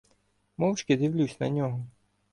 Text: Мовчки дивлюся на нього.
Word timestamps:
Мовчки 0.57 0.95
дивлюся 0.97 1.35
на 1.39 1.49
нього. 1.49 1.87